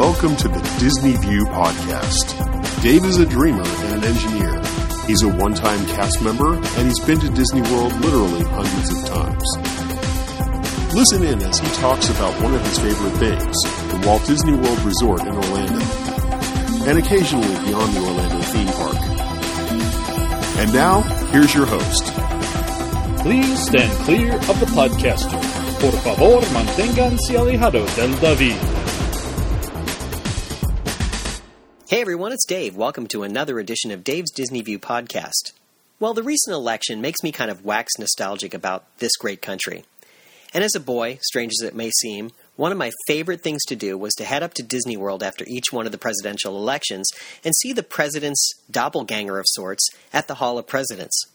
[0.00, 2.32] Welcome to the Disney View Podcast.
[2.82, 4.58] Dave is a dreamer and an engineer.
[5.06, 9.06] He's a one time cast member, and he's been to Disney World literally hundreds of
[9.10, 9.44] times.
[10.94, 13.54] Listen in as he talks about one of his favorite things
[13.92, 15.84] the Walt Disney World Resort in Orlando,
[16.88, 18.96] and occasionally beyond the Orlando theme park.
[20.60, 22.04] And now, here's your host.
[23.20, 25.38] Please stand clear of the podcaster.
[25.78, 28.69] Por favor, manténganse alejados del David.
[32.00, 32.76] Hey everyone, it's Dave.
[32.76, 35.52] Welcome to another edition of Dave's Disney View podcast.
[35.98, 39.84] Well, the recent election makes me kind of wax nostalgic about this great country.
[40.54, 43.76] And as a boy, strange as it may seem, one of my favorite things to
[43.76, 47.06] do was to head up to Disney World after each one of the presidential elections
[47.44, 51.26] and see the president's doppelganger of sorts at the Hall of Presidents.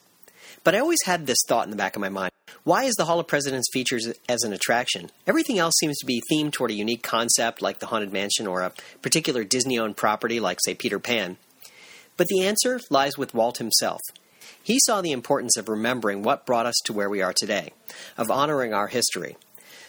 [0.64, 2.32] But I always had this thought in the back of my mind.
[2.63, 5.12] Why is the Hall of Presidents featured as an attraction?
[5.27, 8.62] Everything else seems to be themed toward a unique concept like the Haunted Mansion or
[8.62, 11.38] a particular Disney owned property like, say, Peter Pan.
[12.18, 14.02] But the answer lies with Walt himself.
[14.63, 17.71] He saw the importance of remembering what brought us to where we are today,
[18.18, 19.37] of honoring our history.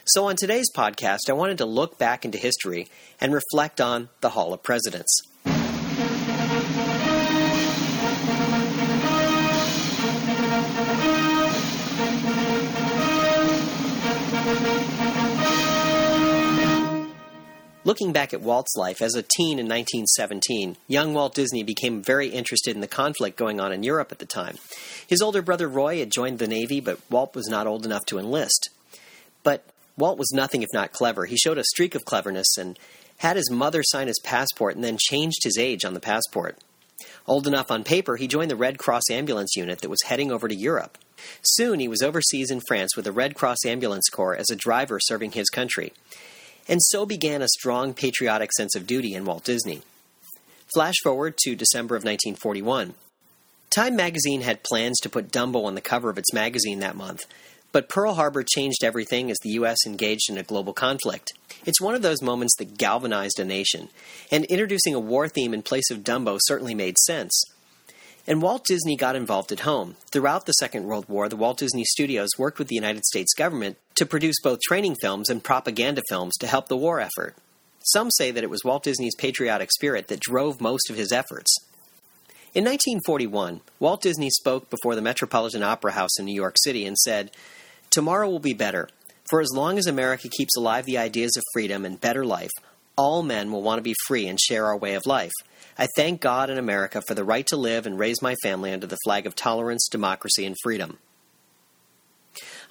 [0.05, 2.89] So, on today's podcast, I wanted to look back into history
[3.21, 5.19] and reflect on the Hall of Presidents.
[17.87, 22.27] Looking back at Walt's life as a teen in 1917, young Walt Disney became very
[22.27, 24.57] interested in the conflict going on in Europe at the time.
[25.07, 28.19] His older brother Roy had joined the Navy, but Walt was not old enough to
[28.19, 28.71] enlist.
[29.45, 29.63] But
[29.97, 31.27] Walt was nothing if not clever.
[31.27, 32.77] He showed a streak of cleverness and
[33.19, 36.59] had his mother sign his passport and then changed his age on the passport.
[37.25, 40.49] Old enough on paper, he joined the Red Cross ambulance unit that was heading over
[40.49, 40.99] to Europe.
[41.43, 44.99] Soon he was overseas in France with the Red Cross Ambulance Corps as a driver
[45.01, 45.93] serving his country.
[46.69, 49.83] And so began a strong patriotic sense of duty in Walt Disney.
[50.73, 52.95] Flash forward to December of 1941.
[53.71, 57.27] Time magazine had plans to put Dumbo on the cover of its magazine that month,
[57.73, 59.79] but Pearl Harbor changed everything as the U.S.
[59.87, 61.35] engaged in a global conflict.
[61.67, 63.89] It's one of those moments that galvanized a nation,
[64.31, 67.39] and introducing a war theme in place of Dumbo certainly made sense.
[68.29, 69.95] And Walt Disney got involved at home.
[70.11, 73.79] Throughout the Second World War, the Walt Disney Studios worked with the United States government
[73.95, 77.37] to produce both training films and propaganda films to help the war effort.
[77.85, 81.57] Some say that it was Walt Disney's patriotic spirit that drove most of his efforts.
[82.53, 86.97] In 1941, Walt Disney spoke before the Metropolitan Opera House in New York City and
[86.99, 87.31] said,
[87.91, 88.89] Tomorrow will be better.
[89.31, 92.51] For as long as America keeps alive the ideas of freedom and better life,
[92.97, 95.33] all men will want to be free and share our way of life.
[95.79, 98.87] I thank God and America for the right to live and raise my family under
[98.87, 100.99] the flag of tolerance, democracy, and freedom.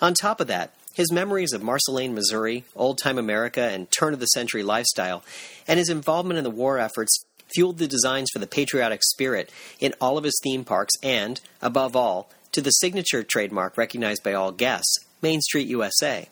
[0.01, 4.19] On top of that, his memories of Marceline, Missouri, old time America, and turn of
[4.19, 5.23] the century lifestyle,
[5.67, 9.93] and his involvement in the war efforts fueled the designs for the patriotic spirit in
[10.01, 14.51] all of his theme parks and, above all, to the signature trademark recognized by all
[14.51, 16.29] guests, Main Street USA.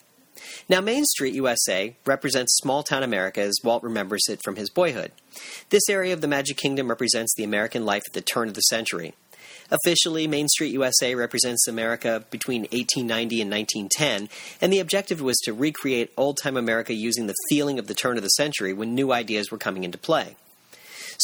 [0.69, 5.11] Now, Main Street, USA represents small town America as Walt remembers it from his boyhood.
[5.69, 8.61] This area of the Magic Kingdom represents the American life at the turn of the
[8.61, 9.13] century.
[9.71, 14.29] Officially, Main Street USA represents America between 1890 and 1910,
[14.61, 18.17] and the objective was to recreate old time America using the feeling of the turn
[18.17, 20.35] of the century when new ideas were coming into play.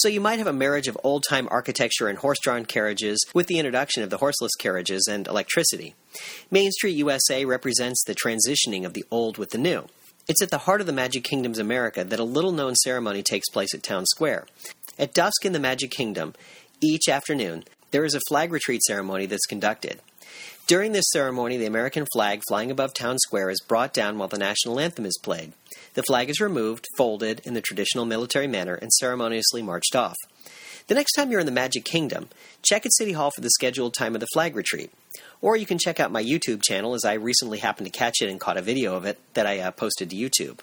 [0.02, 3.48] So you might have a marriage of old time architecture and horse drawn carriages with
[3.48, 5.94] the introduction of the horseless carriages and electricity.
[6.50, 9.88] Main Street USA represents the transitioning of the old with the new.
[10.30, 13.50] It's at the heart of the Magic Kingdom's America that a little known ceremony takes
[13.50, 14.46] place at Town Square.
[14.98, 16.34] At dusk in the Magic Kingdom,
[16.80, 20.00] each afternoon, there is a flag retreat ceremony that's conducted.
[20.70, 24.38] During this ceremony, the American flag flying above Town Square is brought down while the
[24.38, 25.54] national anthem is played.
[25.96, 30.16] The flag is removed, folded in the traditional military manner, and ceremoniously marched off.
[30.86, 32.30] The next time you're in the Magic Kingdom,
[32.62, 34.92] check at City Hall for the scheduled time of the flag retreat.
[35.42, 38.30] Or you can check out my YouTube channel, as I recently happened to catch it
[38.30, 40.60] and caught a video of it that I uh, posted to YouTube.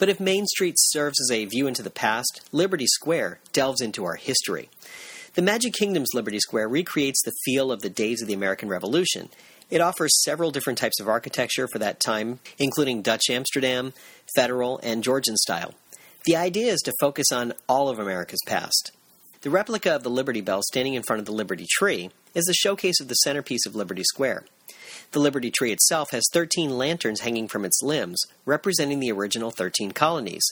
[0.00, 4.04] But if Main Street serves as a view into the past, Liberty Square delves into
[4.04, 4.68] our history.
[5.34, 9.28] The Magic Kingdom's Liberty Square recreates the feel of the days of the American Revolution
[9.70, 13.92] it offers several different types of architecture for that time, including Dutch Amsterdam,
[14.36, 15.74] Federal, and Georgian style.
[16.26, 18.92] The idea is to focus on all of America's past.
[19.42, 22.54] The replica of the Liberty Bell standing in front of the Liberty Tree is the
[22.54, 24.44] showcase of the centerpiece of Liberty Square.
[25.12, 29.92] The Liberty Tree itself has 13 lanterns hanging from its limbs, representing the original 13
[29.92, 30.44] colonies.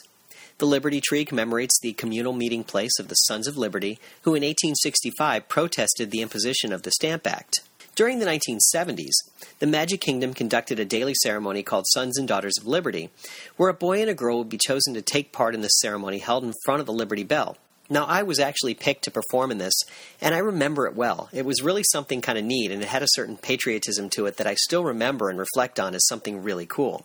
[0.62, 4.44] The Liberty Tree commemorates the communal meeting place of the Sons of Liberty, who in
[4.44, 7.62] 1865 protested the imposition of the Stamp Act.
[7.97, 9.11] During the 1970s,
[9.59, 13.11] the Magic Kingdom conducted a daily ceremony called Sons and Daughters of Liberty,
[13.56, 16.19] where a boy and a girl would be chosen to take part in this ceremony
[16.19, 17.56] held in front of the Liberty Bell.
[17.91, 19.75] Now, I was actually picked to perform in this,
[20.20, 21.29] and I remember it well.
[21.32, 24.37] It was really something kind of neat, and it had a certain patriotism to it
[24.37, 27.05] that I still remember and reflect on as something really cool.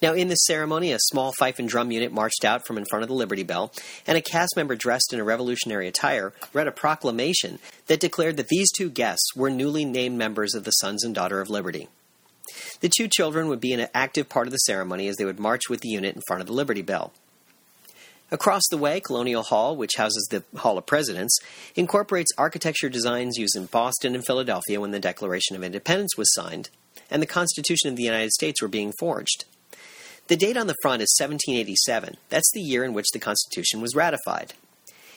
[0.00, 3.02] Now, in this ceremony, a small fife and drum unit marched out from in front
[3.02, 3.72] of the Liberty Bell,
[4.06, 8.48] and a cast member dressed in a revolutionary attire read a proclamation that declared that
[8.48, 11.88] these two guests were newly named members of the Sons and Daughter of Liberty.
[12.80, 15.68] The two children would be an active part of the ceremony as they would march
[15.68, 17.12] with the unit in front of the Liberty Bell.
[18.32, 21.38] Across the way, Colonial Hall, which houses the Hall of Presidents,
[21.76, 26.70] incorporates architecture designs used in Boston and Philadelphia when the Declaration of Independence was signed
[27.10, 29.44] and the Constitution of the United States were being forged.
[30.28, 32.16] The date on the front is 1787.
[32.28, 34.54] That's the year in which the Constitution was ratified.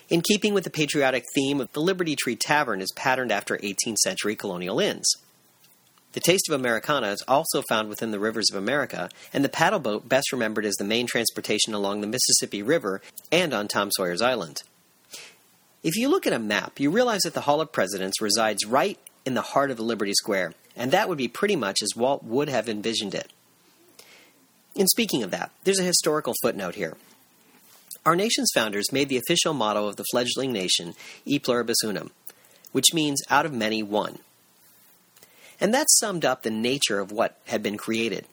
[0.09, 4.35] In keeping with the patriotic theme, the Liberty Tree Tavern is patterned after 18th century
[4.35, 5.11] colonial inns.
[6.13, 9.79] The taste of Americana is also found within the rivers of America, and the paddle
[9.79, 14.21] boat best remembered as the main transportation along the Mississippi River and on Tom Sawyer's
[14.21, 14.63] Island.
[15.83, 18.97] If you look at a map, you realize that the Hall of Presidents resides right
[19.25, 22.23] in the heart of the Liberty Square, and that would be pretty much as Walt
[22.23, 23.31] would have envisioned it.
[24.75, 26.95] In speaking of that, there's a historical footnote here.
[28.05, 30.93] Our nation's founders made the official motto of the fledgling nation
[31.25, 32.11] E pluribus unum,
[32.71, 34.19] which means out of many one.
[35.61, 38.25] And that summed up the nature of what had been created.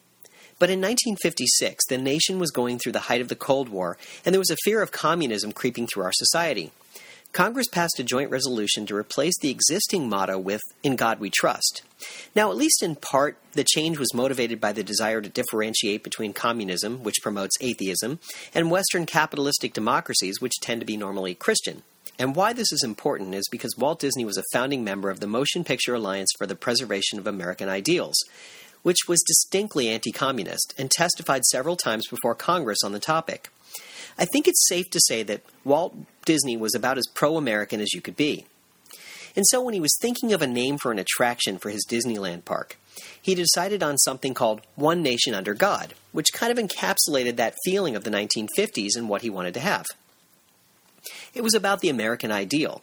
[0.59, 4.35] But in 1956, the nation was going through the height of the Cold War, and
[4.35, 6.73] there was a fear of communism creeping through our society.
[7.33, 11.81] Congress passed a joint resolution to replace the existing motto with In God We Trust.
[12.37, 16.35] Now, at least in part, the change was motivated by the desire to differentiate between
[16.35, 18.19] communism, which promotes atheism,
[18.55, 21.83] and Western capitalistic democracies, which tend to be normally Christian.
[22.19, 25.27] And why this is important is because Walt Disney was a founding member of the
[25.27, 28.17] Motion Picture Alliance for the Preservation of American Ideals,
[28.83, 33.49] which was distinctly anti communist and testified several times before Congress on the topic.
[34.19, 35.95] I think it's safe to say that Walt
[36.25, 38.47] Disney was about as pro American as you could be.
[39.35, 42.45] And so when he was thinking of a name for an attraction for his Disneyland
[42.45, 42.77] park,
[43.21, 47.97] he decided on something called One Nation Under God, which kind of encapsulated that feeling
[47.97, 49.87] of the 1950s and what he wanted to have.
[51.35, 52.83] It was about the American ideal.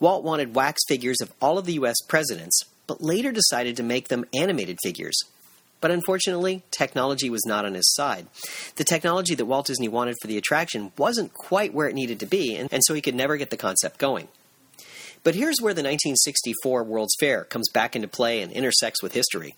[0.00, 1.96] Walt wanted wax figures of all of the U.S.
[2.08, 5.16] presidents, but later decided to make them animated figures.
[5.86, 8.26] But unfortunately, technology was not on his side.
[8.74, 12.26] The technology that Walt Disney wanted for the attraction wasn't quite where it needed to
[12.26, 14.26] be, and, and so he could never get the concept going.
[15.22, 19.54] But here's where the 1964 World's Fair comes back into play and intersects with history.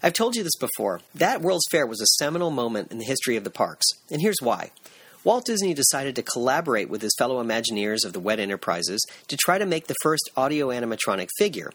[0.00, 1.00] I've told you this before.
[1.12, 4.40] That World's Fair was a seminal moment in the history of the parks, and here's
[4.40, 4.70] why.
[5.24, 9.58] Walt Disney decided to collaborate with his fellow Imagineers of the WED Enterprises to try
[9.58, 11.72] to make the first audio animatronic figure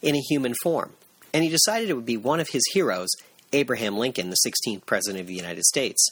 [0.00, 0.94] in a human form.
[1.34, 3.08] And he decided it would be one of his heroes,
[3.52, 6.10] Abraham Lincoln, the 16th President of the United States.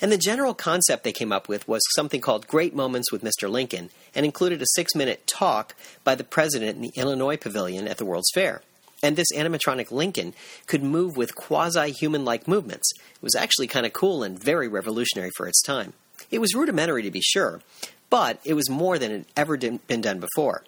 [0.00, 3.50] And the general concept they came up with was something called Great Moments with Mr.
[3.50, 5.74] Lincoln and included a six minute talk
[6.04, 8.62] by the president in the Illinois Pavilion at the World's Fair.
[9.02, 10.34] And this animatronic Lincoln
[10.66, 12.90] could move with quasi human like movements.
[12.92, 15.92] It was actually kind of cool and very revolutionary for its time.
[16.30, 17.60] It was rudimentary to be sure,
[18.10, 20.64] but it was more than had ever been done before.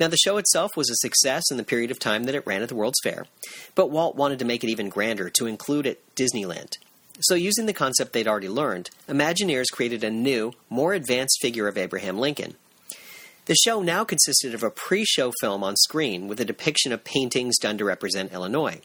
[0.00, 2.62] Now, the show itself was a success in the period of time that it ran
[2.62, 3.26] at the World's Fair,
[3.74, 6.78] but Walt wanted to make it even grander to include at Disneyland.
[7.20, 11.78] So, using the concept they'd already learned, Imagineers created a new, more advanced figure of
[11.78, 12.56] Abraham Lincoln.
[13.46, 17.04] The show now consisted of a pre show film on screen with a depiction of
[17.04, 18.80] paintings done to represent Illinois.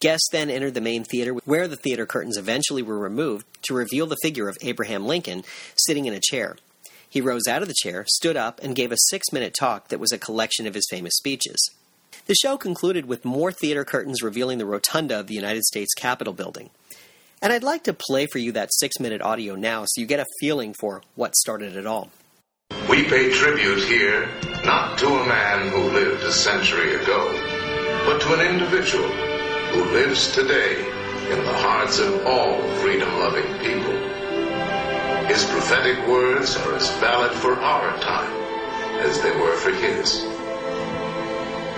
[0.00, 4.06] Guests then entered the main theater where the theater curtains eventually were removed to reveal
[4.06, 5.42] the figure of Abraham Lincoln
[5.76, 6.56] sitting in a chair.
[7.08, 10.00] He rose out of the chair, stood up, and gave a six minute talk that
[10.00, 11.56] was a collection of his famous speeches.
[12.26, 16.34] The show concluded with more theater curtains revealing the rotunda of the United States Capitol
[16.34, 16.70] building.
[17.40, 20.20] And I'd like to play for you that six minute audio now so you get
[20.20, 22.10] a feeling for what started it all.
[22.90, 24.28] We pay tribute here
[24.64, 27.32] not to a man who lived a century ago,
[28.04, 30.78] but to an individual who lives today
[31.30, 34.17] in the hearts of all freedom loving people.
[35.28, 38.32] His prophetic words are as valid for our time
[39.00, 40.24] as they were for his.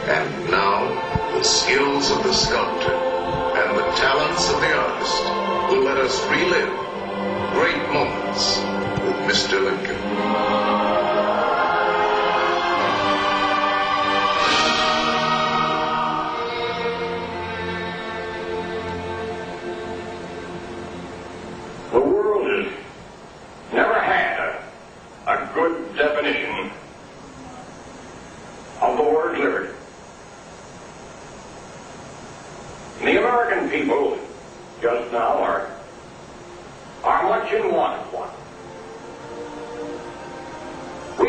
[0.07, 0.87] And now,
[1.35, 5.25] the skills of the sculptor and the talents of the artist
[5.73, 6.91] will let us relive
[7.53, 8.59] great moments
[9.03, 9.63] with Mr.
[9.65, 10.60] Lincoln.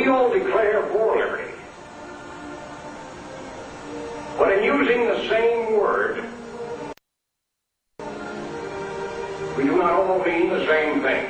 [0.01, 1.51] We all declare for liberty.
[4.36, 6.25] But in using the same word,
[9.55, 11.25] we do not all mean the same thing.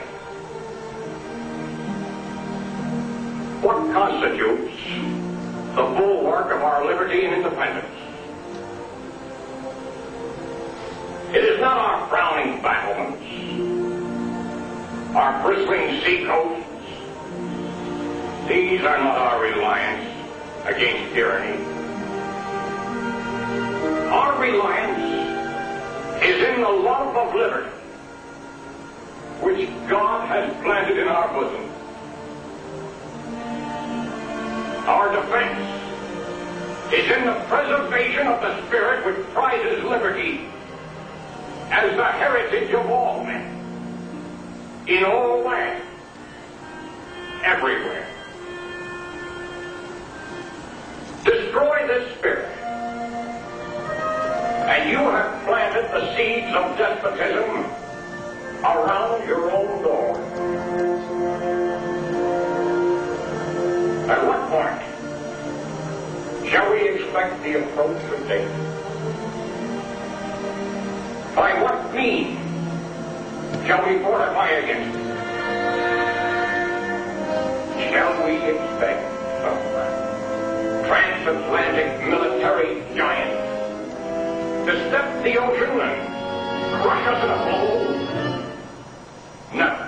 [3.62, 4.74] What constitutes
[5.76, 7.94] the bulwark of our liberty and independence?
[11.36, 13.22] It is not our frowning battlements,
[15.14, 16.51] our bristling seacoasts.
[18.52, 20.12] These are not our reliance
[20.66, 21.64] against tyranny.
[24.12, 27.70] Our reliance is in the love of liberty,
[29.40, 31.72] which God has planted in our bosom.
[34.86, 40.42] Our defense is in the preservation of the spirit which prizes liberty
[41.70, 43.48] as the heritage of all men,
[44.88, 45.86] in all lands,
[47.46, 48.11] everywhere.
[54.92, 57.64] You have planted the seeds of despotism
[58.62, 60.18] around your own door.
[64.12, 64.82] At what point
[66.52, 68.64] shall we expect the approach of danger?
[71.38, 72.38] By what means
[73.66, 75.02] shall we fortify against it?
[77.92, 79.02] Shall we expect
[79.40, 79.60] some
[80.86, 83.11] transatlantic military giant
[84.66, 87.92] to step the ocean and crush us in a blow?
[89.56, 89.88] No.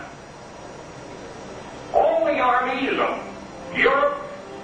[1.94, 4.22] All the armies of Europe,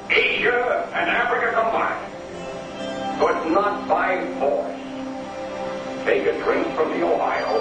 [0.09, 2.09] Asia, and Africa combined
[3.19, 4.79] could not by force
[6.05, 7.59] take a drink from the Ohio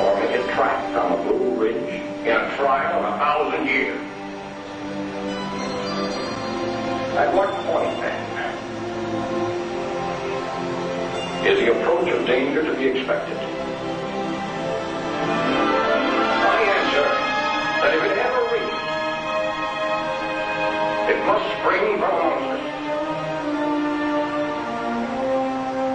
[0.00, 4.00] or make a tract on the Blue Ridge in a trial of a thousand years.
[7.16, 8.23] At what point, then,
[11.46, 13.36] is the approach of danger to be expected?
[13.36, 13.40] I
[16.72, 17.04] answer
[17.84, 18.80] that if it ever reaches,
[21.12, 22.48] it must spring from us.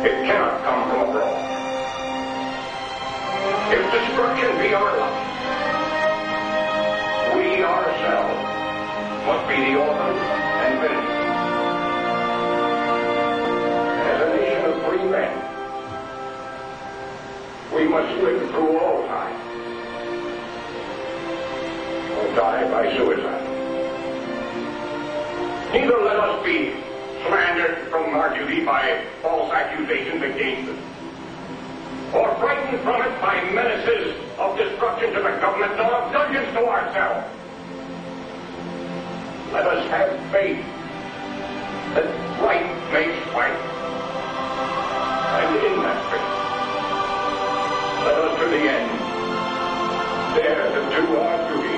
[0.06, 1.42] It cannot come from abroad.
[3.74, 5.18] If destruction be our lot,
[7.36, 8.38] we ourselves
[9.26, 10.14] must be the author
[15.10, 15.34] men,
[17.74, 19.36] we must live through all time
[22.18, 23.46] or die by suicide.
[25.74, 26.74] Neither let us be
[27.26, 30.80] slandered from our duty by false accusations against us,
[32.14, 36.66] or frightened from it by menaces of destruction to the government, nor of dungeons to
[36.66, 37.28] ourselves.
[39.54, 40.66] Let us have faith
[41.94, 42.06] that
[42.42, 43.69] right makes right.
[48.06, 49.00] Let us to the end
[50.36, 51.69] dare to do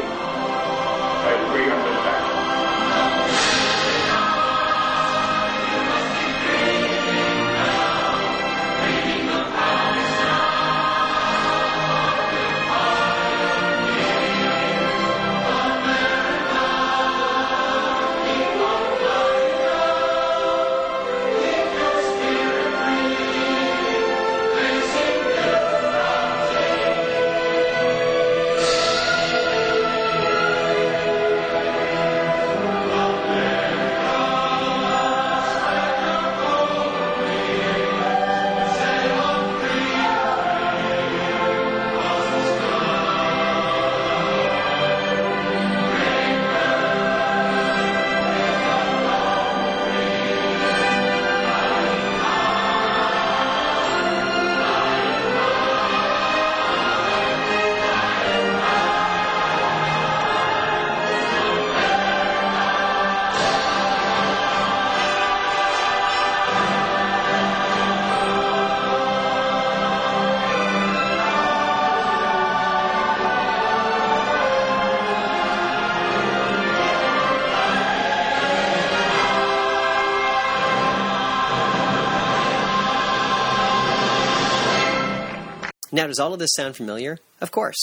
[85.92, 87.20] Now, does all of this sound familiar?
[87.42, 87.78] Of course.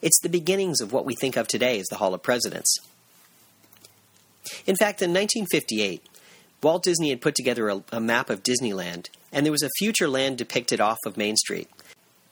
[0.00, 2.76] It's the beginnings of what we think of today as the Hall of Presidents.
[4.66, 6.06] In fact, in 1958,
[6.62, 10.08] Walt Disney had put together a, a map of Disneyland, and there was a future
[10.08, 11.68] land depicted off of Main Street.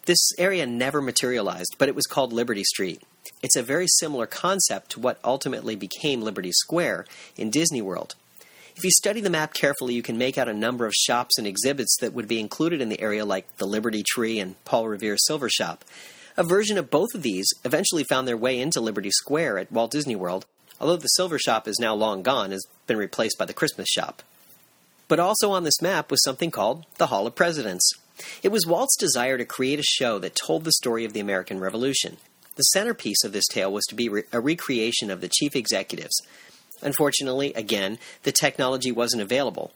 [0.07, 3.03] This area never materialized, but it was called Liberty Street.
[3.43, 7.07] It's a very similar concept to what ultimately became Liberty Square
[7.37, 8.15] in Disney World.
[8.77, 11.47] If you study the map carefully, you can make out a number of shops and
[11.47, 15.25] exhibits that would be included in the area, like the Liberty Tree and Paul Revere's
[15.25, 15.83] Silver Shop.
[16.37, 19.93] A version of both of these eventually found their way into Liberty Square at Walt
[19.93, 20.45] Disney World,
[20.79, 24.23] although the Silver Shop is now long gone, has been replaced by the Christmas Shop.
[25.09, 27.91] But also on this map was something called the Hall of Presidents.
[28.43, 31.61] It was Walt's desire to create a show that told the story of the American
[31.61, 32.19] Revolution.
[32.57, 36.21] The centerpiece of this tale was to be re- a recreation of the chief executives,
[36.83, 39.73] Unfortunately, again, the technology wasn't available.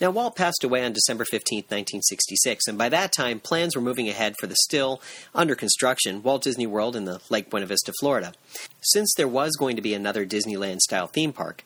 [0.00, 4.08] Now, Walt passed away on December 15, 1966, and by that time, plans were moving
[4.08, 5.02] ahead for the still
[5.34, 8.32] under construction Walt Disney World in the Lake Buena Vista, Florida.
[8.80, 11.64] Since there was going to be another Disneyland style theme park,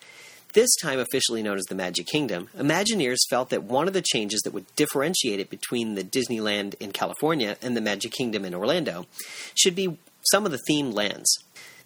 [0.54, 4.40] this time officially known as the Magic Kingdom, Imagineers felt that one of the changes
[4.42, 9.07] that would differentiate it between the Disneyland in California and the Magic Kingdom in Orlando
[9.54, 9.99] should be
[10.31, 11.38] some of the themed lands.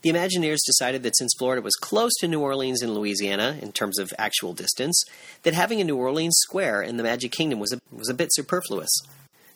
[0.07, 3.99] The Imagineers decided that since Florida was close to New Orleans and Louisiana in terms
[3.99, 5.03] of actual distance,
[5.43, 8.29] that having a New Orleans square in the Magic Kingdom was a, was a bit
[8.33, 9.01] superfluous.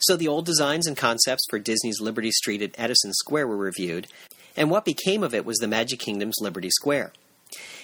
[0.00, 4.09] So the old designs and concepts for Disney's Liberty Street at Edison Square were reviewed,
[4.57, 7.12] and what became of it was the Magic Kingdom's Liberty Square.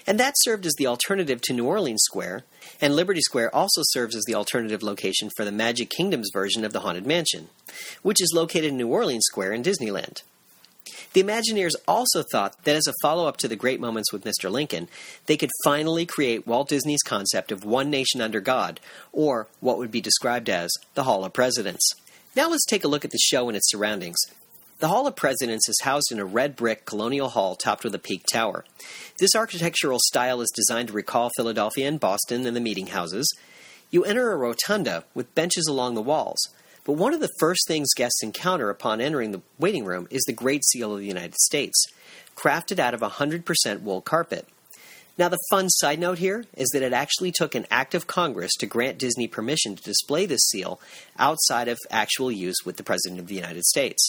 [0.05, 2.43] And that served as the alternative to New Orleans Square,
[2.81, 6.73] and Liberty Square also serves as the alternative location for the Magic Kingdom's version of
[6.73, 7.47] the Haunted Mansion,
[8.03, 10.23] which is located in New Orleans Square in Disneyland.
[11.13, 14.51] The Imagineers also thought that as a follow up to the great moments with Mr.
[14.51, 14.89] Lincoln,
[15.27, 18.81] they could finally create Walt Disney's concept of one nation under God,
[19.13, 21.89] or what would be described as the Hall of Presidents.
[22.35, 24.19] Now let's take a look at the show and its surroundings.
[24.79, 27.99] The Hall of Presidents is housed in a red brick colonial hall topped with a
[27.99, 28.63] peaked tower.
[29.19, 33.35] This architectural style is designed to recall Philadelphia and Boston and the meeting houses.
[33.91, 36.39] You enter a rotunda with benches along the walls.
[36.87, 40.33] But one of the first things guests encounter upon entering the waiting room is the
[40.33, 41.85] Great Seal of the United States,
[42.37, 44.47] crafted out of 100% wool carpet.
[45.19, 48.53] Now, the fun side note here is that it actually took an act of Congress
[48.59, 50.79] to grant Disney permission to display this seal
[51.19, 54.09] outside of actual use with the President of the United States.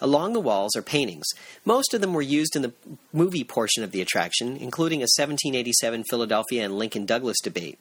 [0.00, 1.26] Along the walls are paintings.
[1.64, 2.72] Most of them were used in the
[3.12, 7.78] movie portion of the attraction, including a 1787 Philadelphia and Lincoln Douglas debate.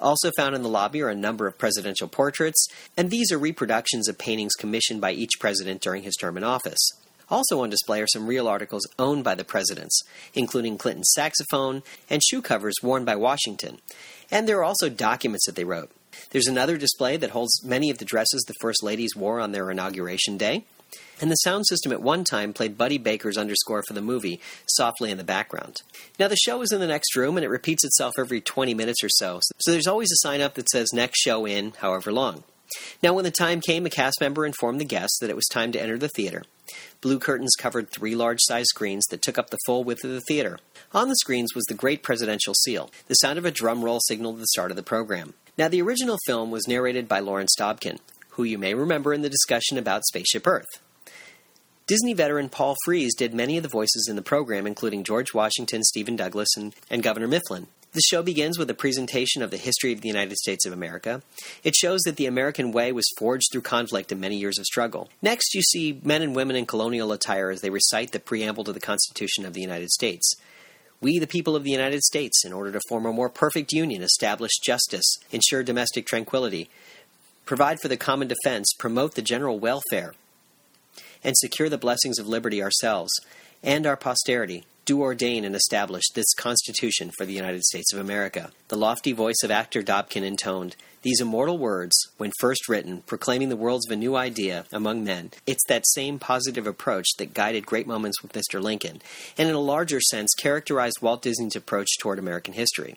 [0.00, 4.08] Also found in the lobby are a number of presidential portraits, and these are reproductions
[4.08, 6.90] of paintings commissioned by each president during his term in office.
[7.30, 10.02] Also on display are some real articles owned by the presidents,
[10.34, 13.78] including Clinton's saxophone and shoe covers worn by Washington.
[14.30, 15.90] And there are also documents that they wrote.
[16.30, 19.70] There's another display that holds many of the dresses the First Ladies wore on their
[19.70, 20.64] inauguration day.
[21.20, 25.10] And the sound system at one time played Buddy Baker's underscore for the movie softly
[25.10, 25.76] in the background.
[26.18, 29.02] Now, the show is in the next room and it repeats itself every 20 minutes
[29.02, 32.44] or so, so there's always a sign up that says next show in however long.
[33.02, 35.72] Now, when the time came, a cast member informed the guests that it was time
[35.72, 36.42] to enter the theater.
[37.00, 40.22] Blue curtains covered three large sized screens that took up the full width of the
[40.22, 40.58] theater.
[40.92, 42.90] On the screens was the great presidential seal.
[43.06, 45.34] The sound of a drum roll signaled the start of the program.
[45.56, 47.98] Now, the original film was narrated by Lawrence Dobkin,
[48.30, 50.66] who you may remember in the discussion about Spaceship Earth.
[51.86, 55.82] Disney veteran Paul Frees did many of the voices in the program, including George Washington,
[55.82, 57.66] Stephen Douglas, and, and Governor Mifflin.
[57.92, 61.20] The show begins with a presentation of the history of the United States of America.
[61.62, 65.10] It shows that the American way was forged through conflict and many years of struggle.
[65.20, 68.72] Next, you see men and women in colonial attire as they recite the preamble to
[68.72, 70.36] the Constitution of the United States.
[71.02, 74.02] We, the people of the United States, in order to form a more perfect union,
[74.02, 76.70] establish justice, ensure domestic tranquility,
[77.44, 80.14] provide for the common defense, promote the general welfare,
[81.24, 83.10] and secure the blessings of liberty ourselves
[83.62, 88.50] and our posterity, do ordain and establish this Constitution for the United States of America.
[88.68, 93.56] The lofty voice of actor Dobkin intoned these immortal words, when first written, proclaiming the
[93.56, 95.30] world's of a new idea among men.
[95.46, 98.60] It's that same positive approach that guided great moments with Mr.
[98.60, 99.02] Lincoln,
[99.36, 102.96] and in a larger sense characterized Walt Disney's approach toward American history.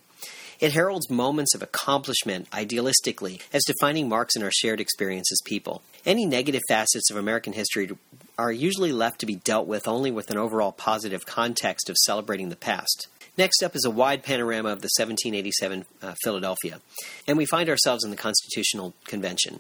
[0.60, 5.84] It heralds moments of accomplishment idealistically as defining marks in our shared experience as people.
[6.06, 7.90] Any negative facets of American history
[8.38, 12.50] are usually left to be dealt with only with an overall positive context of celebrating
[12.50, 13.08] the past.
[13.38, 16.80] Next up is a wide panorama of the 1787 uh, Philadelphia,
[17.28, 19.60] and we find ourselves in the Constitutional Convention.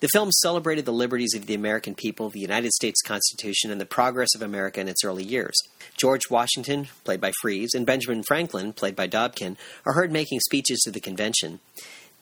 [0.00, 3.86] The film celebrated the liberties of the American people, the United States Constitution, and the
[3.86, 5.56] progress of America in its early years.
[5.96, 10.78] George Washington, played by Frees, and Benjamin Franklin, played by Dobkin, are heard making speeches
[10.84, 11.58] to the convention.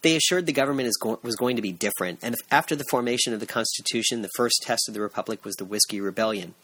[0.00, 3.40] They assured the government go- was going to be different, and after the formation of
[3.40, 6.54] the Constitution, the first test of the Republic was the Whiskey Rebellion,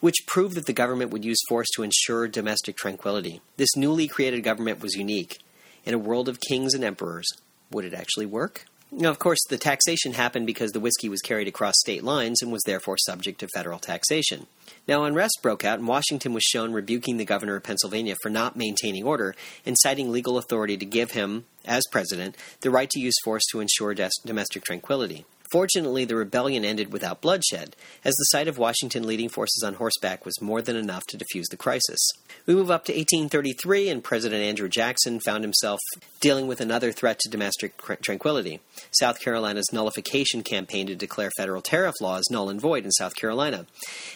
[0.00, 3.40] which proved that the government would use force to ensure domestic tranquility.
[3.56, 5.38] This newly created government was unique.
[5.86, 7.26] In a world of kings and emperors,
[7.70, 8.66] would it actually work?
[8.90, 12.50] Now, of course, the taxation happened because the whiskey was carried across state lines and
[12.50, 14.46] was therefore subject to federal taxation.
[14.86, 18.56] Now, unrest broke out, and Washington was shown rebuking the governor of Pennsylvania for not
[18.56, 19.34] maintaining order
[19.66, 23.60] and citing legal authority to give him, as president, the right to use force to
[23.60, 25.26] ensure domestic tranquility.
[25.50, 30.24] Fortunately, the rebellion ended without bloodshed, as the sight of Washington leading forces on horseback
[30.26, 31.98] was more than enough to defuse the crisis.
[32.44, 35.80] We move up to 1833, and President Andrew Jackson found himself
[36.20, 41.94] dealing with another threat to domestic tranquility South Carolina's nullification campaign to declare federal tariff
[42.00, 43.66] laws null and void in South Carolina,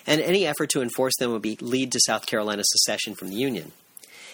[0.07, 3.37] and any effort to enforce them would be, lead to South Carolina's secession from the
[3.37, 3.73] Union.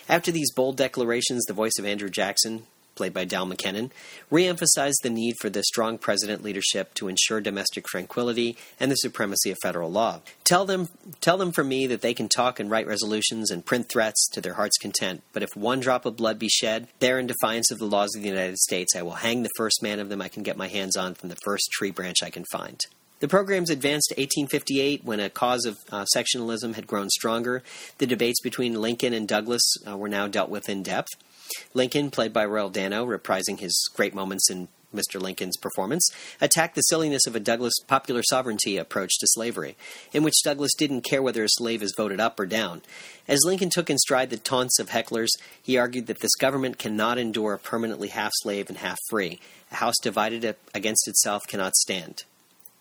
[0.09, 2.65] After these bold declarations, the voice of Andrew Jackson
[2.99, 3.91] played by Dal McKennon,
[4.31, 9.53] reemphasized the need for the strong president leadership to ensure domestic tranquility and the supremacy
[9.53, 10.21] of federal law.
[10.43, 10.89] Tell them,
[11.21, 14.41] tell them from me that they can talk and write resolutions and print threats to
[14.41, 17.79] their heart's content, but if one drop of blood be shed, there in defiance of
[17.79, 20.29] the laws of the United States, I will hang the first man of them I
[20.29, 22.81] can get my hands on from the first tree branch I can find.
[23.21, 27.65] The programs advanced to 1858 when a cause of uh, sectionalism had grown stronger.
[27.99, 31.09] The debates between Lincoln and Douglas uh, were now dealt with in depth.
[31.75, 35.21] Lincoln, played by Royal Dano, reprising his great moments in Mr.
[35.21, 36.09] Lincoln's performance,
[36.41, 39.77] attacked the silliness of a Douglas popular sovereignty approach to slavery,
[40.13, 42.83] in which Douglas didn't care whether a slave is voted up or down.
[43.27, 45.29] As Lincoln took in stride the taunts of hecklers,
[45.63, 49.41] he argued that this government cannot endure a permanently half slave and half free.
[49.71, 52.25] A house divided against itself cannot stand.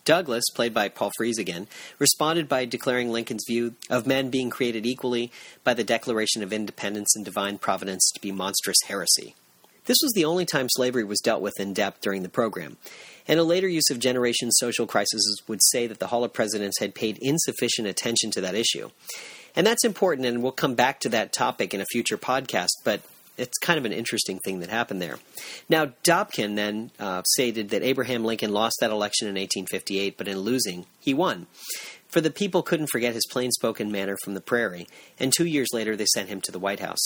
[0.08, 1.67] Douglas, played by Paul Frees again,
[2.00, 5.34] responded by declaring Lincoln's view of men being created equally
[5.65, 9.36] by the Declaration of Independence and divine providence to be monstrous heresy.
[9.84, 12.78] This was the only time slavery was dealt with in depth during the program,
[13.28, 16.80] and a later use of generation social crises would say that the Hall of Presidents
[16.80, 18.89] had paid insufficient attention to that issue.
[19.58, 23.02] And that's important, and we'll come back to that topic in a future podcast, but
[23.38, 25.19] it's kind of an interesting thing that happened there.
[25.69, 30.39] Now, Dobkin then uh, stated that Abraham Lincoln lost that election in 1858, but in
[30.39, 31.47] losing, he won.
[32.10, 34.88] For the people couldn't forget his plain spoken manner from the prairie,
[35.19, 37.06] and two years later they sent him to the White House.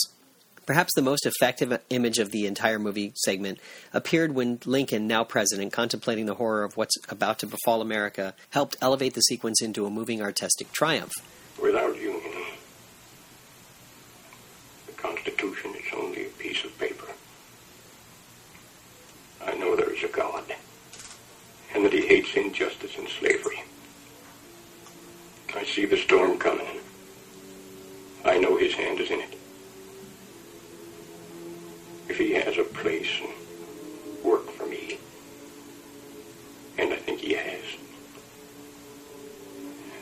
[0.64, 3.58] Perhaps the most effective image of the entire movie segment
[3.92, 8.76] appeared when Lincoln, now president, contemplating the horror of what's about to befall America, helped
[8.80, 11.12] elevate the sequence into a moving artistic triumph.
[11.60, 12.32] Without union,
[14.86, 15.74] the Constitution
[16.52, 17.06] piece of paper.
[19.46, 20.44] I know there is a God,
[21.74, 23.62] and that he hates injustice and slavery.
[25.56, 26.80] I see the storm coming.
[28.26, 29.38] I know his hand is in it.
[32.10, 34.98] If he has a place and work for me,
[36.76, 37.64] and I think he has,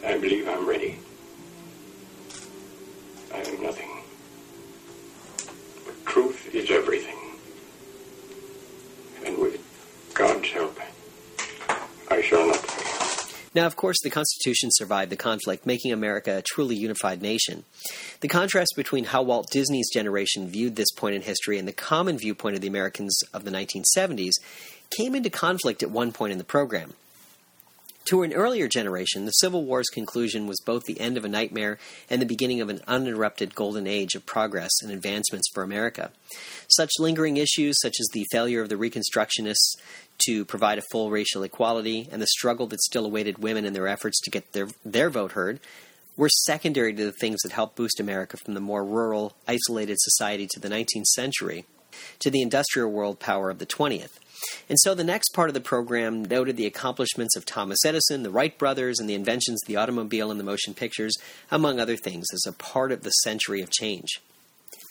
[0.04, 0.98] I believe I'm ready.
[3.32, 3.86] I am nothing.
[5.84, 7.16] But truth is everything.
[9.24, 9.60] And with
[10.14, 10.78] God's help,
[12.10, 13.39] I shall not fail.
[13.52, 17.64] Now, of course, the Constitution survived the conflict, making America a truly unified nation.
[18.20, 22.16] The contrast between how Walt Disney's generation viewed this point in history and the common
[22.16, 24.34] viewpoint of the Americans of the 1970s
[24.96, 26.94] came into conflict at one point in the program.
[28.10, 31.78] To an earlier generation, the Civil War's conclusion was both the end of a nightmare
[32.10, 36.10] and the beginning of an uninterrupted golden age of progress and advancements for America.
[36.66, 39.76] Such lingering issues, such as the failure of the Reconstructionists
[40.26, 43.86] to provide a full racial equality and the struggle that still awaited women in their
[43.86, 45.60] efforts to get their, their vote heard,
[46.16, 50.48] were secondary to the things that helped boost America from the more rural, isolated society
[50.50, 51.64] to the 19th century
[52.18, 54.18] to the industrial world power of the 20th.
[54.68, 58.30] And so the next part of the program noted the accomplishments of Thomas Edison, the
[58.30, 61.16] Wright brothers, and the inventions of the automobile and the motion pictures,
[61.50, 64.20] among other things, as a part of the century of change.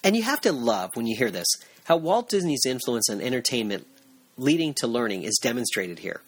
[0.03, 1.47] And you have to love, when you hear this,
[1.85, 3.87] how Walt Disney's influence on entertainment
[4.37, 6.21] leading to learning is demonstrated here.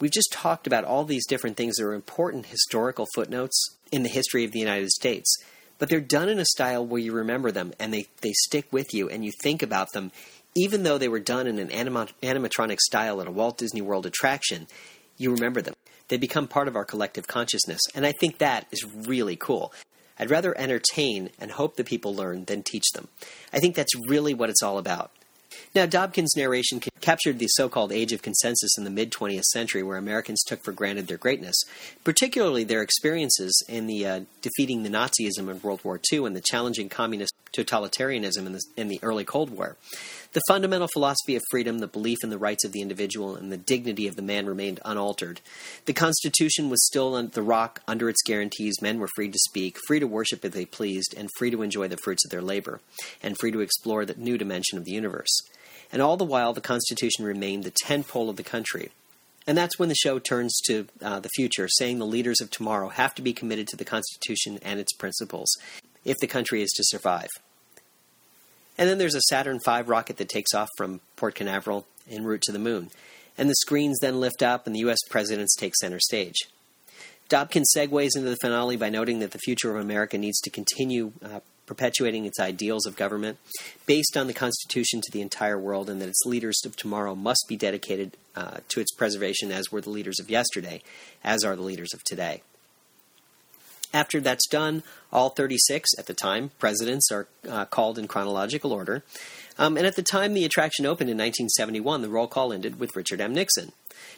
[0.00, 4.08] We've just talked about all these different things that are important historical footnotes in the
[4.08, 5.34] history of the United States,
[5.78, 8.92] but they're done in a style where you remember them and they, they stick with
[8.92, 10.12] you and you think about them
[10.58, 14.66] even though they were done in an animatronic style at a Walt Disney World attraction,
[15.16, 15.74] you remember them.
[16.08, 19.72] They become part of our collective consciousness, and I think that is really cool.
[20.18, 23.08] I'd rather entertain and hope that people learn than teach them.
[23.52, 25.12] I think that's really what it's all about.
[25.74, 29.82] Now, Dobkin's narration captured the so called age of consensus in the mid 20th century,
[29.82, 31.56] where Americans took for granted their greatness,
[32.04, 36.40] particularly their experiences in the uh, defeating the Nazism in World War II and the
[36.40, 39.76] challenging communist totalitarianism in the, in the early Cold War.
[40.38, 43.56] The fundamental philosophy of freedom, the belief in the rights of the individual, and the
[43.56, 45.40] dignity of the man remained unaltered.
[45.86, 48.80] The Constitution was still the rock under its guarantees.
[48.80, 51.88] Men were free to speak, free to worship if they pleased, and free to enjoy
[51.88, 52.80] the fruits of their labor,
[53.20, 55.40] and free to explore the new dimension of the universe.
[55.90, 58.92] and all the while the Constitution remained the tentpole of the country.
[59.44, 62.90] And that's when the show turns to uh, the future, saying the leaders of tomorrow
[62.90, 65.50] have to be committed to the Constitution and its principles
[66.04, 67.30] if the country is to survive.
[68.78, 72.42] And then there's a Saturn V rocket that takes off from Port Canaveral en route
[72.42, 72.90] to the moon.
[73.36, 74.98] And the screens then lift up, and the U.S.
[75.10, 76.48] presidents take center stage.
[77.28, 81.12] Dobkin segues into the finale by noting that the future of America needs to continue
[81.22, 83.36] uh, perpetuating its ideals of government
[83.84, 87.44] based on the Constitution to the entire world, and that its leaders of tomorrow must
[87.48, 90.80] be dedicated uh, to its preservation as were the leaders of yesterday,
[91.22, 92.42] as are the leaders of today.
[93.92, 99.02] After that's done, all 36 at the time presidents are uh, called in chronological order.
[99.58, 102.94] Um, and at the time the attraction opened in 1971, the roll call ended with
[102.94, 103.34] Richard M.
[103.34, 103.72] Nixon.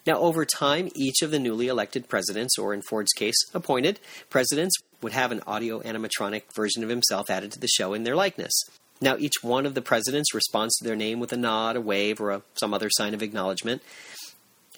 [0.06, 4.76] Now, over time, each of the newly elected presidents, or in Ford's case, appointed presidents,
[5.02, 8.52] would have an audio animatronic version of himself added to the show in their likeness.
[9.00, 12.20] Now, each one of the presidents responds to their name with a nod, a wave,
[12.20, 13.82] or a, some other sign of acknowledgement,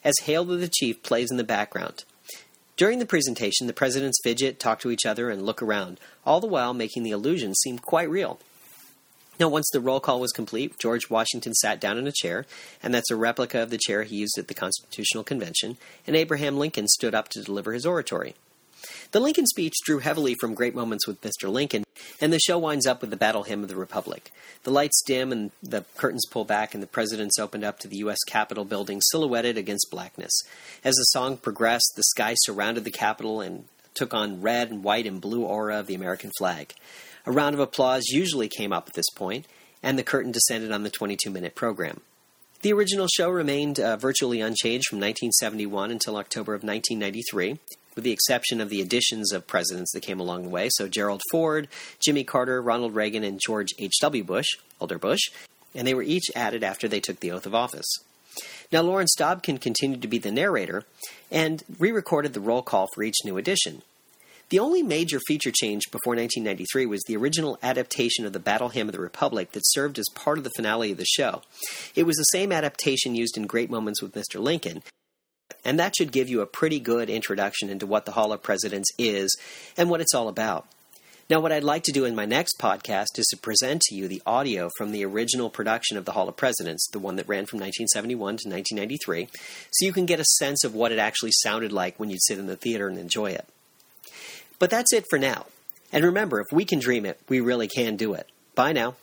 [0.05, 2.05] as Hail to the Chief plays in the background.
[2.83, 6.49] During the presentation, the presidents fidget, talk to each other, and look around, all the
[6.49, 8.41] while making the illusion seem quite real.
[9.39, 12.45] Now, once the roll call was complete, George Washington sat down in a chair,
[12.83, 16.59] and that's a replica of the chair he used at the Constitutional Convention, and Abraham
[16.59, 18.35] Lincoln stood up to deliver his oratory.
[19.13, 21.53] The Lincoln speech drew heavily from great moments with Mr.
[21.53, 21.85] Lincoln,
[22.19, 24.33] and the show winds up with the battle hymn of the Republic.
[24.63, 27.99] The lights dim and the curtains pull back, and the presidents opened up to the
[27.99, 28.21] U.S.
[28.27, 30.33] Capitol building silhouetted against blackness.
[30.83, 35.07] As the song progressed, the sky surrounded the Capitol and took on red and white
[35.07, 36.73] and blue aura of the American flag.
[37.27, 39.47] A round of applause usually came up at this point,
[39.83, 42.01] and the curtain descended on the 22 minute program.
[42.63, 47.59] The original show remained uh, virtually unchanged from 1971 until October of 1993,
[47.95, 50.69] with the exception of the additions of presidents that came along the way.
[50.73, 51.69] So Gerald Ford,
[52.01, 54.25] Jimmy Carter, Ronald Reagan, and George H.W.
[54.25, 54.49] Bush,
[54.81, 55.31] older Bush,
[55.75, 57.87] and they were each added after they took the oath of office.
[58.71, 60.85] Now, Lawrence Dobkin continued to be the narrator
[61.31, 63.83] and re recorded the roll call for each new edition.
[64.49, 68.89] The only major feature change before 1993 was the original adaptation of the Battle Hymn
[68.89, 71.41] of the Republic that served as part of the finale of the show.
[71.95, 74.41] It was the same adaptation used in Great Moments with Mr.
[74.41, 74.83] Lincoln,
[75.65, 78.91] and that should give you a pretty good introduction into what the Hall of Presidents
[78.99, 79.37] is
[79.77, 80.67] and what it's all about.
[81.31, 84.07] Now, what I'd like to do in my next podcast is to present to you
[84.07, 87.47] the audio from the original production of the Hall of Presidents, the one that ran
[87.47, 89.29] from 1971 to 1993,
[89.71, 92.39] so you can get a sense of what it actually sounded like when you'd sit
[92.39, 93.47] in the theater and enjoy it.
[94.59, 95.47] But that's it for now.
[95.93, 98.29] And remember, if we can dream it, we really can do it.
[98.55, 98.97] Bye now.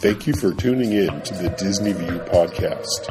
[0.00, 3.08] Thank you for tuning in to the Disney View podcast.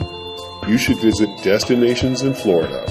[0.69, 2.85] you should visit Destinations in Florida.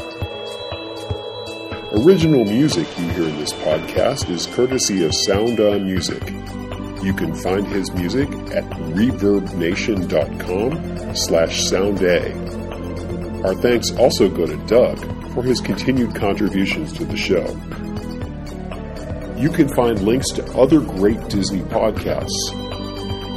[1.93, 6.21] Original music you hear in this podcast is courtesy of Sound On Music.
[7.04, 13.44] You can find his music at reverbnation.com slash sounda.
[13.44, 15.00] Our thanks also go to Doug
[15.34, 17.46] for his continued contributions to the show.
[19.38, 22.54] You can find links to other great Disney podcasts,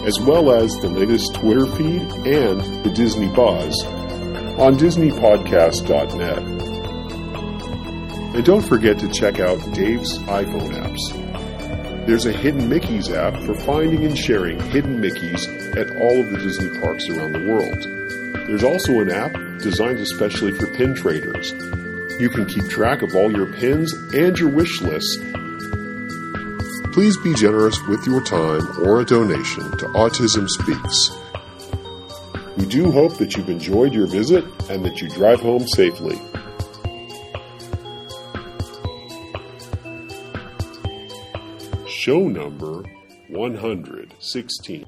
[0.06, 3.84] as well as the latest Twitter feed and the Disney Buzz
[4.60, 6.38] on DisneyPodcast.net.
[8.36, 11.25] And don't forget to check out Dave's iPhone apps.
[12.06, 16.38] There's a Hidden Mickeys app for finding and sharing hidden Mickeys at all of the
[16.38, 17.82] Disney parks around the world.
[18.46, 21.50] There's also an app designed especially for pin traders.
[22.20, 25.16] You can keep track of all your pins and your wish lists.
[26.92, 31.10] Please be generous with your time or a donation to Autism Speaks.
[32.56, 36.20] We do hope that you've enjoyed your visit and that you drive home safely.
[42.06, 42.84] Show number
[43.30, 44.86] 116.